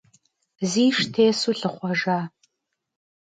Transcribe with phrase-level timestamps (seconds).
[0.71, 2.19] Зиш тесу лъыхъуэжа.